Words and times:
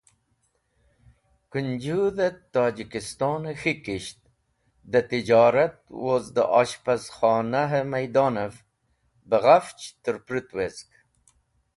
Kunjudhet 1.51 2.37
Tojikistone 2.53 3.51
K̃hikisht 3.61 4.21
de 4.91 4.99
Tijorat 5.09 5.77
woz 6.03 6.25
de 6.35 6.43
Oshpaz 6.61 7.03
Khonahe 7.15 7.81
maidonev 7.91 8.53
bẽ 9.29 9.41
ghafch 9.43 9.83
terpurut 10.03 10.49
vezg. 10.57 10.89